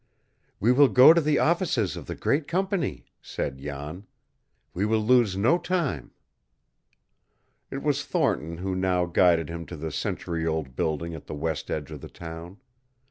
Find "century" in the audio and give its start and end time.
9.91-10.47